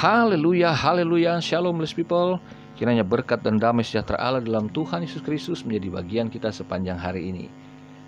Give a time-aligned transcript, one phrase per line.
[0.00, 2.40] Haleluya, haleluya, shalom blessed people.
[2.72, 7.28] Kiranya berkat dan damai sejahtera Allah dalam Tuhan Yesus Kristus menjadi bagian kita sepanjang hari
[7.28, 7.52] ini.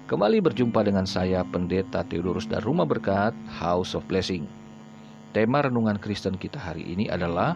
[0.08, 4.48] Kembali berjumpa dengan saya Pendeta Theodorus dan Rumah Berkat House of Blessing.
[5.36, 7.52] Tema renungan Kristen kita hari ini adalah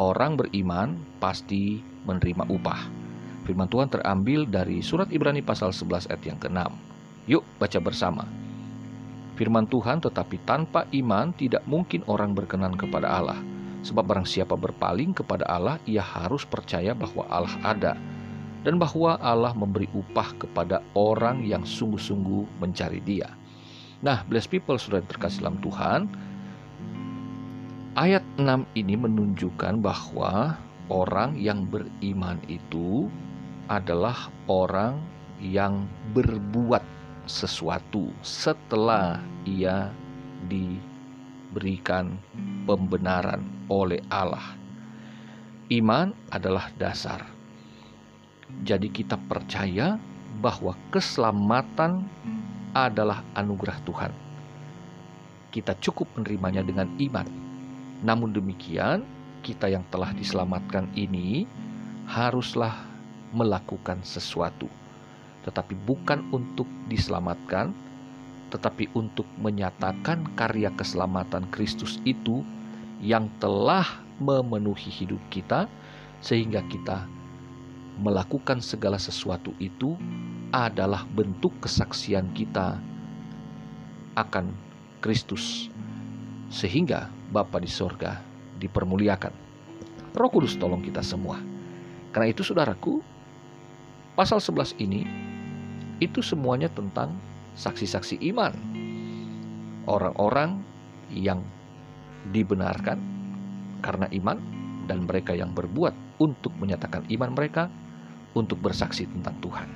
[0.00, 2.88] orang beriman pasti menerima upah.
[3.44, 6.72] Firman Tuhan terambil dari surat Ibrani pasal 11 ayat yang ke-6.
[7.28, 8.24] Yuk baca bersama.
[9.36, 13.57] Firman Tuhan tetapi tanpa iman tidak mungkin orang berkenan kepada Allah.
[13.86, 17.92] Sebab barang siapa berpaling kepada Allah, ia harus percaya bahwa Allah ada
[18.66, 23.30] dan bahwa Allah memberi upah kepada orang yang sungguh-sungguh mencari dia.
[24.02, 26.10] Nah, blessed people sudah terkasih dalam Tuhan,
[27.98, 30.58] ayat 6 ini menunjukkan bahwa
[30.90, 33.10] orang yang beriman itu
[33.70, 34.98] adalah orang
[35.38, 36.82] yang berbuat
[37.28, 39.92] sesuatu setelah ia
[41.48, 42.20] diberikan
[42.68, 43.40] pembenaran
[43.72, 44.52] oleh Allah.
[45.72, 47.24] Iman adalah dasar.
[48.64, 49.96] Jadi kita percaya
[50.40, 52.04] bahwa keselamatan
[52.76, 54.12] adalah anugerah Tuhan.
[55.48, 57.28] Kita cukup menerimanya dengan iman.
[58.04, 59.04] Namun demikian,
[59.40, 61.48] kita yang telah diselamatkan ini
[62.08, 62.76] haruslah
[63.32, 64.68] melakukan sesuatu
[65.48, 67.72] tetapi bukan untuk diselamatkan,
[68.48, 72.40] tetapi untuk menyatakan karya keselamatan Kristus itu
[73.04, 73.86] yang telah
[74.18, 75.70] memenuhi hidup kita,
[76.18, 77.06] sehingga kita
[77.98, 79.94] melakukan segala sesuatu itu
[80.50, 82.78] adalah bentuk kesaksian kita
[84.18, 84.50] akan
[84.98, 85.70] Kristus,
[86.50, 88.18] sehingga Bapa di sorga
[88.58, 89.30] dipermuliakan.
[90.16, 91.38] Roh Kudus tolong kita semua.
[92.10, 93.04] Karena itu saudaraku,
[94.18, 95.06] pasal 11 ini
[96.02, 97.14] itu semuanya tentang
[97.56, 98.52] saksi-saksi iman.
[99.88, 100.60] Orang-orang
[101.08, 101.40] yang
[102.34, 103.00] dibenarkan
[103.80, 104.36] karena iman
[104.90, 107.72] dan mereka yang berbuat untuk menyatakan iman mereka
[108.36, 109.68] untuk bersaksi tentang Tuhan.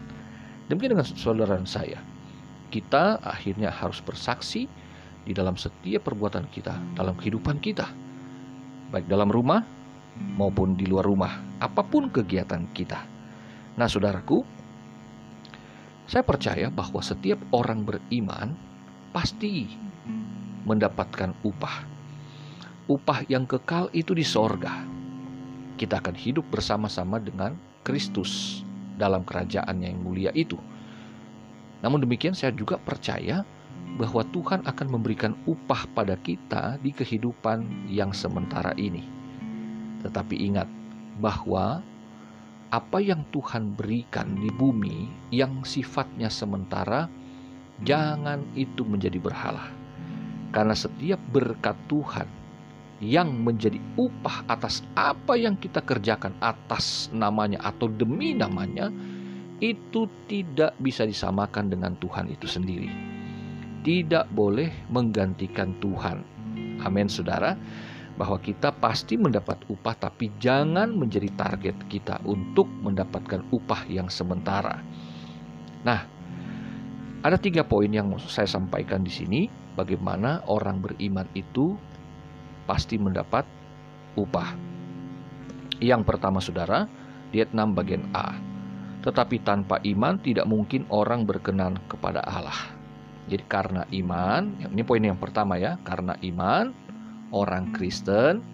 [0.68, 2.00] Demikian dengan saudara saya.
[2.72, 4.64] Kita akhirnya harus bersaksi
[5.22, 7.84] di dalam setiap perbuatan kita, dalam kehidupan kita.
[8.88, 9.60] Baik dalam rumah
[10.36, 13.00] maupun di luar rumah, apa pun kegiatan kita.
[13.76, 14.44] Nah, saudaraku,
[16.06, 18.58] saya percaya bahwa setiap orang beriman
[19.14, 19.70] pasti
[20.66, 21.86] mendapatkan upah.
[22.90, 24.82] Upah yang kekal itu di sorga.
[25.78, 27.54] Kita akan hidup bersama-sama dengan
[27.86, 28.62] Kristus
[28.98, 30.58] dalam kerajaan yang mulia itu.
[31.82, 33.42] Namun demikian saya juga percaya
[33.98, 39.04] bahwa Tuhan akan memberikan upah pada kita di kehidupan yang sementara ini.
[40.00, 40.68] Tetapi ingat
[41.18, 41.82] bahwa
[42.72, 47.04] apa yang Tuhan berikan di bumi yang sifatnya sementara,
[47.84, 49.68] jangan itu menjadi berhala.
[50.56, 52.24] Karena setiap berkat Tuhan
[53.04, 58.88] yang menjadi upah atas apa yang kita kerjakan atas namanya atau demi namanya,
[59.60, 62.88] itu tidak bisa disamakan dengan Tuhan itu sendiri.
[63.84, 66.24] Tidak boleh menggantikan Tuhan.
[66.80, 67.52] Amin, saudara
[68.16, 74.84] bahwa kita pasti mendapat upah, tapi jangan menjadi target kita untuk mendapatkan upah yang sementara.
[75.82, 76.00] Nah,
[77.22, 79.40] ada tiga poin yang saya sampaikan di sini.
[79.72, 81.72] Bagaimana orang beriman itu
[82.68, 83.48] pasti mendapat
[84.20, 84.52] upah.
[85.80, 86.84] Yang pertama, saudara,
[87.32, 88.36] di ayat 6 bagian A.
[89.00, 92.76] Tetapi tanpa iman tidak mungkin orang berkenan kepada Allah.
[93.26, 96.74] Jadi karena iman, ini poin yang pertama ya, karena iman
[97.32, 98.44] orang Kristen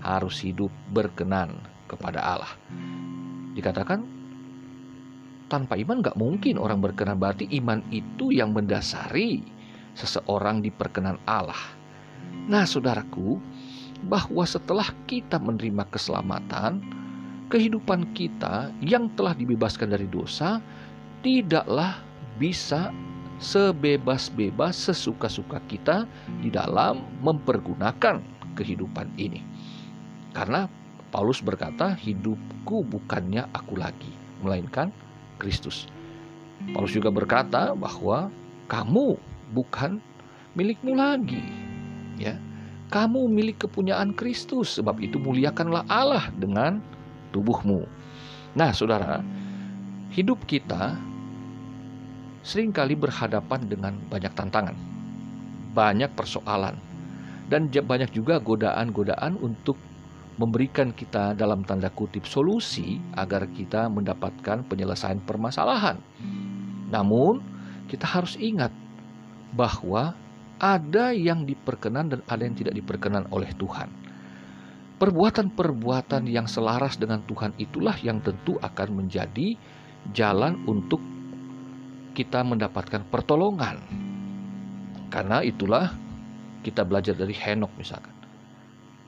[0.00, 2.52] harus hidup berkenan kepada Allah.
[3.56, 4.06] Dikatakan
[5.50, 9.42] tanpa iman gak mungkin orang berkenan berarti iman itu yang mendasari
[9.98, 11.58] seseorang diperkenan Allah.
[12.46, 13.42] Nah, saudaraku,
[14.06, 16.80] bahwa setelah kita menerima keselamatan,
[17.50, 20.62] kehidupan kita yang telah dibebaskan dari dosa
[21.20, 22.00] tidaklah
[22.38, 22.94] bisa
[23.40, 26.04] sebebas-bebas sesuka-suka kita
[26.44, 28.20] di dalam mempergunakan
[28.52, 29.40] kehidupan ini.
[30.36, 30.68] Karena
[31.10, 34.12] Paulus berkata, "Hidupku bukannya aku lagi,
[34.44, 34.92] melainkan
[35.40, 35.88] Kristus."
[36.70, 38.28] Paulus juga berkata bahwa
[38.68, 39.16] kamu
[39.56, 39.98] bukan
[40.54, 41.42] milikmu lagi,
[42.20, 42.36] ya.
[42.90, 46.82] Kamu milik kepunyaan Kristus, sebab itu muliakanlah Allah dengan
[47.30, 47.86] tubuhmu.
[48.58, 49.22] Nah, Saudara,
[50.10, 50.98] hidup kita
[52.40, 54.76] sering kali berhadapan dengan banyak tantangan,
[55.76, 56.76] banyak persoalan,
[57.52, 59.76] dan banyak juga godaan-godaan untuk
[60.40, 66.00] memberikan kita dalam tanda kutip solusi agar kita mendapatkan penyelesaian permasalahan.
[66.88, 67.44] Namun,
[67.92, 68.72] kita harus ingat
[69.52, 70.16] bahwa
[70.56, 73.92] ada yang diperkenan dan ada yang tidak diperkenan oleh Tuhan.
[75.00, 79.56] Perbuatan-perbuatan yang selaras dengan Tuhan itulah yang tentu akan menjadi
[80.12, 81.00] jalan untuk
[82.20, 83.80] kita mendapatkan pertolongan.
[85.08, 85.96] Karena itulah
[86.60, 88.12] kita belajar dari Henok misalkan.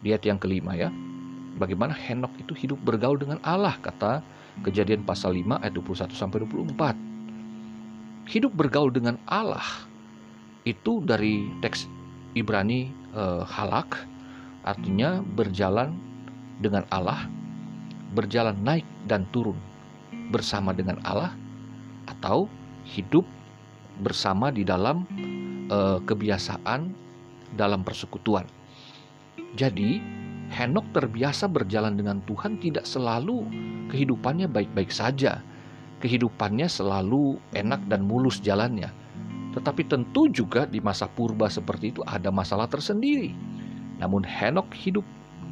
[0.00, 0.88] Di ayat yang kelima ya.
[1.60, 4.24] Bagaimana Henok itu hidup bergaul dengan Allah kata
[4.60, 6.92] Kejadian pasal 5 ayat 21 sampai 24.
[8.28, 9.64] Hidup bergaul dengan Allah
[10.68, 11.88] itu dari teks
[12.36, 13.96] Ibrani eh, halak
[14.68, 15.96] artinya berjalan
[16.60, 17.26] dengan Allah,
[18.12, 19.56] berjalan naik dan turun
[20.28, 21.32] bersama dengan Allah
[22.06, 22.46] atau
[22.86, 23.26] hidup
[24.00, 25.04] bersama di dalam
[25.68, 26.92] uh, kebiasaan
[27.54, 28.48] dalam persekutuan.
[29.56, 30.00] Jadi,
[30.52, 33.48] Henok terbiasa berjalan dengan Tuhan tidak selalu
[33.88, 35.40] kehidupannya baik-baik saja.
[36.04, 38.92] Kehidupannya selalu enak dan mulus jalannya.
[39.56, 43.32] Tetapi tentu juga di masa purba seperti itu ada masalah tersendiri.
[43.96, 45.04] Namun Henok hidup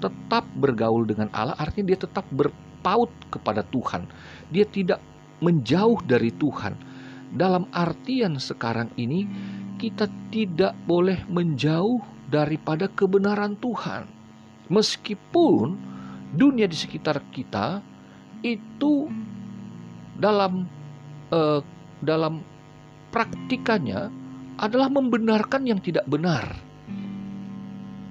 [0.05, 4.05] tetap bergaul dengan Allah artinya dia tetap berpaut kepada Tuhan.
[4.53, 5.00] Dia tidak
[5.41, 6.77] menjauh dari Tuhan
[7.35, 9.27] dalam artian sekarang ini,
[9.79, 14.06] kita tidak boleh menjauh daripada kebenaran Tuhan,
[14.71, 15.79] meskipun
[16.31, 17.82] dunia di sekitar kita
[18.44, 19.11] itu
[20.15, 20.69] dalam
[21.32, 21.61] uh,
[22.00, 22.44] dalam
[23.11, 24.12] praktikannya
[24.61, 26.55] adalah membenarkan yang tidak benar,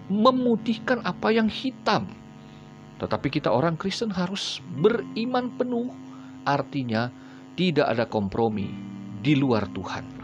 [0.10, 2.10] memutihkan apa yang hitam.
[3.00, 5.94] Tetapi kita orang Kristen harus beriman penuh,
[6.44, 7.08] artinya
[7.56, 8.89] tidak ada kompromi,
[9.20, 10.18] di luar Tuhan.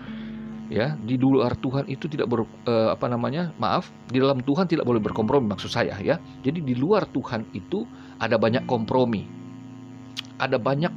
[0.66, 3.54] Ya, di luar Tuhan itu tidak ber, eh, apa namanya?
[3.62, 6.18] Maaf, di dalam Tuhan tidak boleh berkompromi maksud saya ya.
[6.42, 7.86] Jadi di luar Tuhan itu
[8.18, 9.30] ada banyak kompromi.
[10.42, 10.90] Ada banyak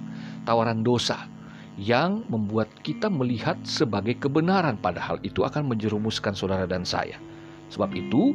[0.49, 1.29] tawaran dosa
[1.79, 7.21] yang membuat kita melihat sebagai kebenaran padahal itu akan menjerumuskan saudara dan saya.
[7.69, 8.33] Sebab itu,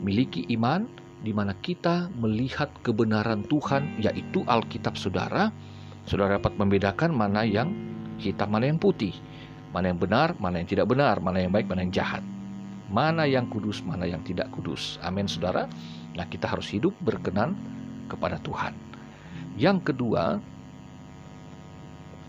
[0.00, 0.88] miliki iman
[1.20, 5.50] di mana kita melihat kebenaran Tuhan yaitu Alkitab saudara,
[6.06, 7.74] saudara dapat membedakan mana yang
[8.20, 9.12] hitam mana yang putih,
[9.72, 12.24] mana yang benar, mana yang tidak benar, mana yang baik, mana yang jahat.
[12.86, 15.02] Mana yang kudus, mana yang tidak kudus.
[15.02, 15.66] Amin, saudara.
[16.14, 17.58] Nah, kita harus hidup berkenan
[18.06, 18.72] kepada Tuhan.
[19.58, 20.38] Yang kedua,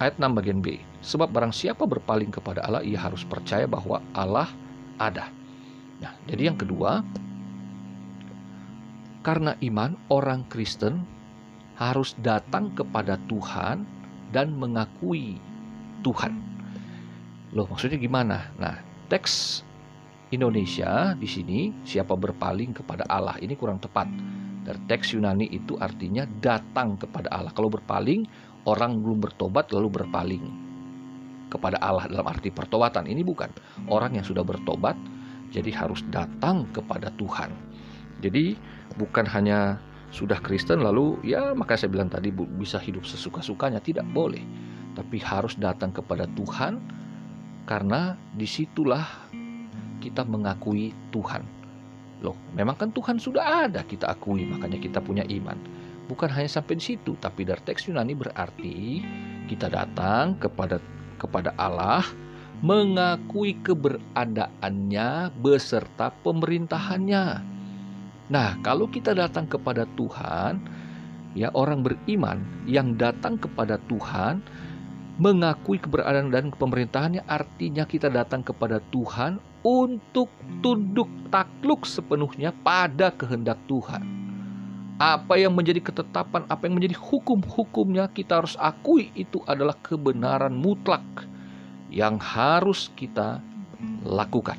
[0.01, 0.81] ayat 6 bagian B.
[1.06, 4.50] Sebab barang siapa berpaling kepada Allah, ia harus percaya bahwa Allah
[4.98, 5.30] ada.
[6.01, 7.06] Nah, jadi yang kedua,
[9.22, 11.06] karena iman orang Kristen
[11.78, 13.86] harus datang kepada Tuhan
[14.34, 15.38] dan mengakui
[16.01, 16.33] Tuhan.
[17.55, 18.51] Loh, maksudnya gimana?
[18.59, 19.63] Nah, teks
[20.29, 24.07] Indonesia di sini siapa berpaling kepada Allah ini kurang tepat.
[24.67, 27.55] Dari teks Yunani itu artinya datang kepada Allah.
[27.55, 28.27] Kalau berpaling,
[28.67, 30.44] orang belum bertobat lalu berpaling
[31.47, 33.07] kepada Allah dalam arti pertobatan.
[33.07, 33.47] Ini bukan
[33.88, 35.00] orang yang sudah bertobat
[35.55, 37.55] jadi harus datang kepada Tuhan.
[38.19, 38.59] Jadi
[39.00, 39.79] bukan hanya
[40.11, 44.39] sudah Kristen lalu ya maka saya bilang tadi bisa hidup sesuka-sukanya tidak boleh
[44.97, 46.81] tapi harus datang kepada Tuhan
[47.69, 49.05] karena di situlah
[50.01, 51.45] kita mengakui Tuhan.
[52.25, 55.53] Loh, memang kan Tuhan sudah ada kita akui, makanya kita punya iman.
[56.09, 59.05] Bukan hanya sampai di situ, tapi dari teks Yunani berarti
[59.45, 60.81] kita datang kepada
[61.21, 62.01] kepada Allah
[62.65, 67.25] mengakui keberadaannya beserta pemerintahannya.
[68.33, 70.57] Nah, kalau kita datang kepada Tuhan,
[71.38, 74.41] ya orang beriman yang datang kepada Tuhan
[75.17, 80.29] mengakui keberadaan dan pemerintahannya artinya kita datang kepada Tuhan untuk
[80.62, 84.05] tunduk takluk sepenuhnya pada kehendak Tuhan.
[84.97, 91.05] Apa yang menjadi ketetapan, apa yang menjadi hukum-hukumnya kita harus akui itu adalah kebenaran mutlak
[91.93, 93.41] yang harus kita
[94.05, 94.57] lakukan.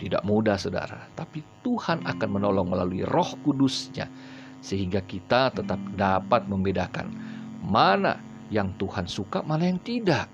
[0.00, 4.10] Tidak mudah saudara, tapi Tuhan akan menolong melalui roh kudusnya
[4.60, 7.12] sehingga kita tetap dapat membedakan
[7.64, 10.26] mana yang Tuhan suka, mana yang tidak.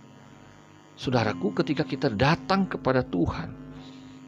[0.96, 3.52] Saudaraku, ketika kita datang kepada Tuhan,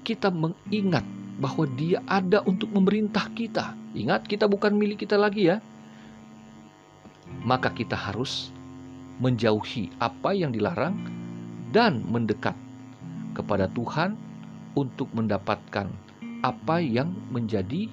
[0.04, 1.02] kita mengingat
[1.40, 3.72] bahwa Dia ada untuk memerintah kita.
[3.96, 5.64] Ingat, kita bukan milik kita lagi, ya.
[7.48, 8.52] Maka kita harus
[9.18, 10.94] menjauhi apa yang dilarang
[11.72, 12.54] dan mendekat
[13.32, 14.14] kepada Tuhan
[14.76, 15.88] untuk mendapatkan
[16.44, 17.90] apa yang menjadi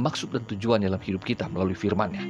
[0.00, 2.24] maksud dan tujuan dalam hidup kita melalui firman-Nya.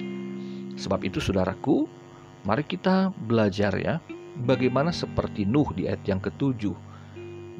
[0.80, 1.99] Sebab itu, saudaraku,
[2.40, 4.00] Mari kita belajar ya,
[4.48, 6.72] bagaimana seperti Nuh di ayat yang ketujuh.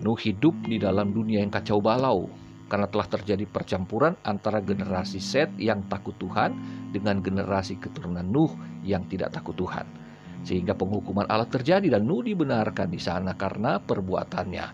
[0.00, 2.32] Nuh hidup di dalam dunia yang kacau balau
[2.72, 6.56] karena telah terjadi percampuran antara generasi Set yang takut Tuhan
[6.96, 9.84] dengan generasi keturunan Nuh yang tidak takut Tuhan.
[10.48, 14.66] Sehingga penghukuman Allah terjadi dan Nuh dibenarkan di sana karena perbuatannya.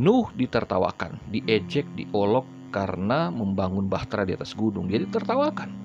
[0.00, 4.88] Nuh ditertawakan, diejek, diolok karena membangun bahtera di atas gunung.
[4.88, 5.83] Jadi tertawakan.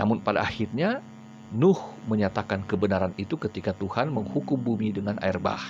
[0.00, 1.04] Namun pada akhirnya
[1.50, 1.76] Nuh
[2.08, 5.60] menyatakan kebenaran itu ketika Tuhan menghukum bumi dengan air bah.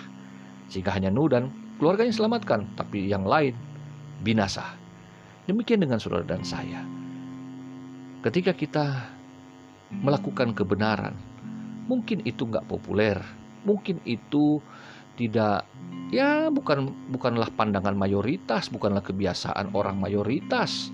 [0.71, 3.57] Sehingga hanya Nuh dan keluarganya selamatkan, tapi yang lain
[4.23, 4.77] binasa.
[5.51, 6.85] Demikian dengan saudara dan saya.
[8.21, 8.87] Ketika kita
[9.91, 11.17] melakukan kebenaran,
[11.91, 13.19] mungkin itu nggak populer,
[13.67, 14.61] mungkin itu
[15.19, 15.67] tidak
[16.15, 20.93] ya bukan bukanlah pandangan mayoritas, bukanlah kebiasaan orang mayoritas.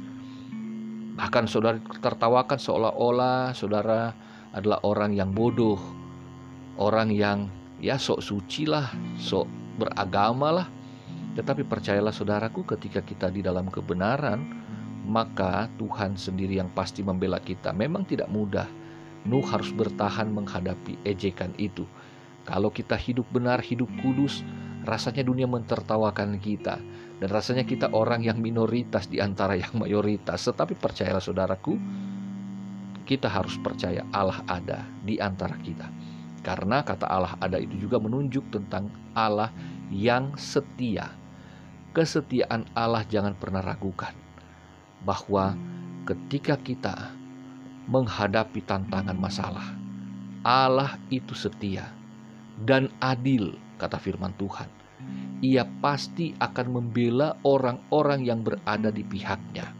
[1.16, 4.12] Bahkan saudara tertawakan seolah-olah saudara
[4.52, 5.80] adalah orang yang bodoh,
[6.76, 7.48] orang yang
[7.80, 9.48] ya sok suci lah, sok
[9.80, 10.68] beragama lah.
[11.36, 14.44] Tetapi percayalah saudaraku ketika kita di dalam kebenaran,
[15.08, 17.72] maka Tuhan sendiri yang pasti membela kita.
[17.72, 18.68] Memang tidak mudah.
[19.24, 21.88] Nuh harus bertahan menghadapi ejekan itu.
[22.46, 24.44] Kalau kita hidup benar, hidup kudus,
[24.86, 26.78] rasanya dunia mentertawakan kita.
[27.16, 30.44] Dan rasanya kita orang yang minoritas di antara yang mayoritas.
[30.44, 31.74] Tetapi percayalah saudaraku,
[33.08, 35.88] kita harus percaya Allah ada di antara kita.
[36.44, 39.50] Karena kata Allah ada itu juga menunjuk tentang Allah
[39.88, 41.10] yang setia.
[41.96, 44.12] Kesetiaan Allah jangan pernah ragukan.
[45.00, 45.56] Bahwa
[46.04, 47.16] ketika kita
[47.88, 49.64] menghadapi tantangan masalah,
[50.44, 51.88] Allah itu setia
[52.62, 54.68] dan adil, kata firman Tuhan.
[55.46, 59.70] Ia pasti akan membela orang-orang yang berada di pihaknya.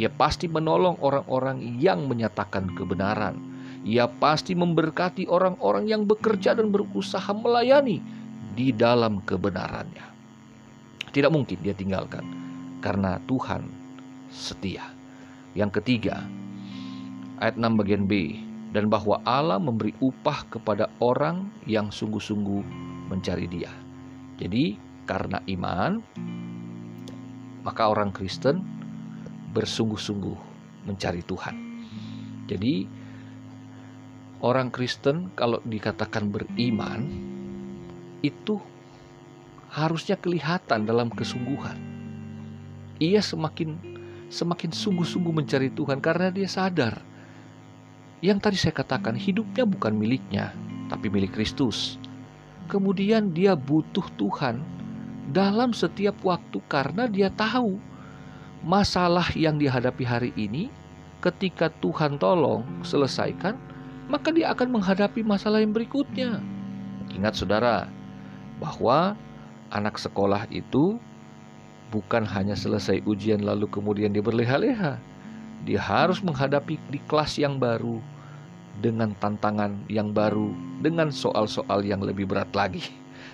[0.00, 3.36] Ia pasti menolong orang-orang yang menyatakan kebenaran.
[3.84, 8.00] Ia pasti memberkati orang-orang yang bekerja dan berusaha melayani
[8.56, 10.06] di dalam kebenarannya.
[11.12, 12.24] Tidak mungkin dia tinggalkan
[12.80, 13.68] karena Tuhan
[14.32, 14.88] setia.
[15.52, 16.24] Yang ketiga,
[17.36, 18.40] ayat 6 bagian B,
[18.72, 22.64] dan bahwa Allah memberi upah kepada orang yang sungguh-sungguh
[23.12, 23.68] mencari Dia.
[24.40, 25.98] Jadi, karena iman,
[27.62, 28.62] maka orang Kristen
[29.52, 30.38] bersungguh-sungguh
[30.88, 31.56] mencari Tuhan.
[32.50, 32.74] Jadi,
[34.42, 37.06] orang Kristen kalau dikatakan beriman
[38.22, 38.58] itu
[39.70, 41.78] harusnya kelihatan dalam kesungguhan.
[43.02, 43.78] Ia semakin
[44.32, 47.12] semakin sungguh-sungguh mencari Tuhan karena dia sadar
[48.22, 50.54] yang tadi saya katakan hidupnya bukan miliknya,
[50.86, 51.98] tapi milik Kristus.
[52.70, 54.62] Kemudian dia butuh Tuhan
[55.30, 57.78] dalam setiap waktu karena dia tahu
[58.66, 60.66] masalah yang dihadapi hari ini
[61.22, 63.54] ketika Tuhan tolong selesaikan,
[64.10, 66.42] maka dia akan menghadapi masalah yang berikutnya.
[67.14, 67.86] Ingat saudara,
[68.58, 69.14] bahwa
[69.70, 70.98] anak sekolah itu
[71.94, 74.98] bukan hanya selesai ujian lalu kemudian dia berleha-leha.
[75.62, 78.02] Dia harus menghadapi di kelas yang baru,
[78.82, 80.50] dengan tantangan yang baru,
[80.82, 82.82] dengan soal-soal yang lebih berat lagi.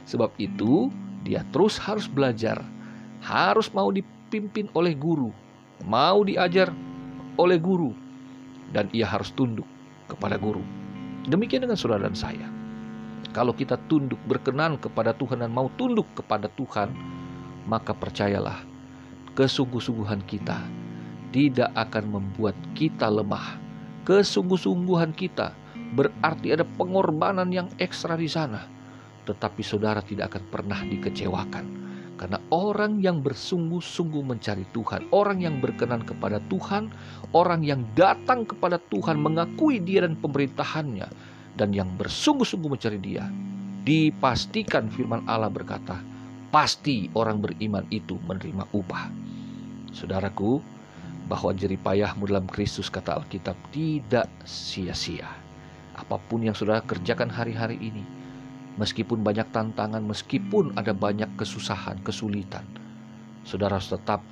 [0.04, 0.92] Sebab itu,
[1.28, 2.64] dia terus harus belajar,
[3.20, 5.28] harus mau dipimpin oleh guru,
[5.84, 6.72] mau diajar
[7.36, 7.92] oleh guru,
[8.72, 9.68] dan ia harus tunduk
[10.08, 10.64] kepada guru.
[11.28, 12.48] Demikian dengan saudara dan saya.
[13.36, 16.96] Kalau kita tunduk berkenan kepada Tuhan dan mau tunduk kepada Tuhan,
[17.68, 18.64] maka percayalah,
[19.36, 20.64] kesungguh-sungguhan kita
[21.28, 23.68] tidak akan membuat kita lemah
[24.08, 25.52] kesungguh-sungguhan kita
[25.92, 28.64] berarti ada pengorbanan yang ekstra di sana.
[29.28, 31.64] Tetapi saudara tidak akan pernah dikecewakan.
[32.18, 36.90] Karena orang yang bersungguh-sungguh mencari Tuhan, orang yang berkenan kepada Tuhan,
[37.36, 41.06] orang yang datang kepada Tuhan mengakui dia dan pemerintahannya,
[41.54, 43.30] dan yang bersungguh-sungguh mencari dia,
[43.86, 46.02] dipastikan firman Allah berkata,
[46.50, 49.14] pasti orang beriman itu menerima upah.
[49.94, 50.58] Saudaraku,
[51.28, 55.28] bahwa jeripayahmu dalam Kristus kata Alkitab tidak sia-sia.
[55.94, 58.02] Apa pun yang saudara kerjakan hari-hari ini,
[58.78, 62.64] meskipun banyak tantangan, meskipun ada banyak kesusahan, kesulitan,
[63.42, 64.22] saudara harus tetap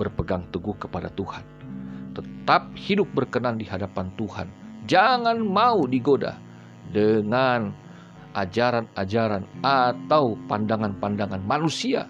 [0.00, 1.44] berpegang teguh kepada Tuhan.
[2.16, 4.48] Tetap hidup berkenan di hadapan Tuhan.
[4.88, 6.40] Jangan mau digoda
[6.90, 7.72] dengan
[8.32, 12.08] ajaran-ajaran atau pandangan-pandangan manusia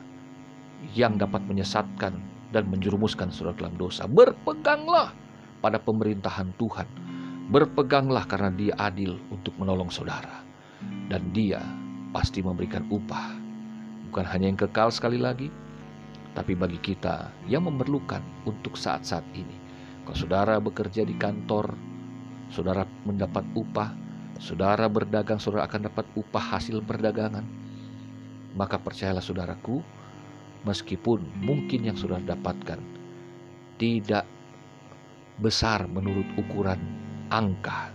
[0.94, 2.18] yang dapat menyesatkan
[2.50, 4.06] dan menjerumuskan saudara dalam dosa.
[4.06, 5.14] Berpeganglah
[5.62, 6.86] pada pemerintahan Tuhan.
[7.50, 10.41] Berpeganglah karena dia adil untuk menolong saudara.
[11.11, 11.62] Dan dia
[12.12, 13.35] pasti memberikan upah.
[14.11, 15.49] Bukan hanya yang kekal sekali lagi,
[16.37, 19.56] tapi bagi kita yang memerlukan untuk saat-saat ini.
[20.04, 21.73] Kalau saudara bekerja di kantor,
[22.52, 23.94] saudara mendapat upah,
[24.42, 27.44] saudara berdagang, saudara akan dapat upah hasil perdagangan.
[28.52, 29.80] Maka percayalah saudaraku,
[30.68, 32.80] meskipun mungkin yang sudah dapatkan
[33.80, 34.28] tidak
[35.40, 36.78] besar menurut ukuran
[37.32, 37.90] angka,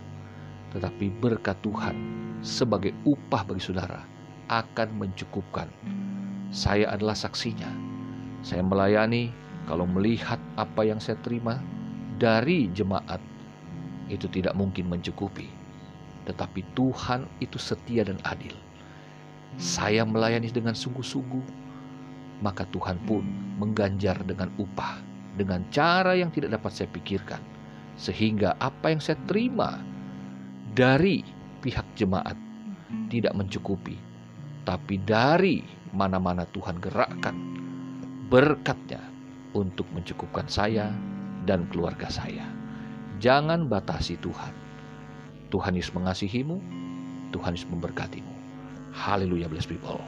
[0.72, 1.96] tetapi berkat Tuhan
[2.44, 4.04] sebagai upah bagi saudara
[4.48, 5.68] akan mencukupkan.
[6.48, 7.68] Saya adalah saksinya.
[8.40, 9.28] Saya melayani
[9.68, 11.60] kalau melihat apa yang saya terima
[12.16, 13.20] dari jemaat
[14.08, 15.48] itu tidak mungkin mencukupi.
[16.24, 18.52] Tetapi Tuhan itu setia dan adil.
[19.56, 21.44] Saya melayani dengan sungguh-sungguh,
[22.44, 23.24] maka Tuhan pun
[23.56, 25.00] mengganjar dengan upah,
[25.36, 27.40] dengan cara yang tidak dapat saya pikirkan.
[27.98, 29.82] Sehingga apa yang saya terima
[30.78, 31.26] dari
[31.58, 32.38] pihak jemaat
[33.10, 33.98] tidak mencukupi.
[34.62, 37.34] Tapi dari mana-mana Tuhan gerakkan
[38.30, 39.02] berkatnya
[39.58, 40.94] untuk mencukupkan saya
[41.50, 42.46] dan keluarga saya.
[43.18, 44.54] Jangan batasi Tuhan.
[45.50, 46.62] Tuhan Yesus mengasihimu,
[47.34, 48.30] Tuhan Yesus memberkatimu.
[48.94, 49.98] Haleluya, blessed people.